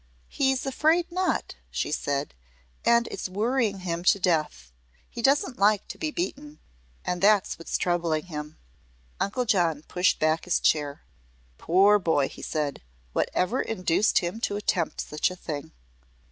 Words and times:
"He's 0.29 0.65
afraid 0.65 1.11
not," 1.11 1.53
she 1.69 1.91
said, 1.91 2.33
"and 2.83 3.07
it's 3.11 3.29
worrying 3.29 3.81
him 3.81 4.03
to 4.05 4.19
death. 4.19 4.71
He 5.07 5.21
doesn't 5.21 5.59
like 5.59 5.87
to 5.89 5.99
be 5.99 6.09
beaten, 6.09 6.57
and 7.05 7.21
that's 7.21 7.59
what's 7.59 7.77
troubling 7.77 8.25
him." 8.25 8.57
Uncle 9.19 9.45
John 9.45 9.83
pushed 9.83 10.17
back 10.17 10.45
his 10.45 10.59
chair. 10.59 11.03
"Poor 11.59 11.99
boy!" 11.99 12.29
he 12.29 12.41
said. 12.41 12.81
"What 13.13 13.29
ever 13.35 13.61
induced 13.61 14.17
him 14.17 14.39
to 14.39 14.55
attempt 14.55 15.01
such 15.01 15.29
a 15.29 15.35
thing?" 15.35 15.71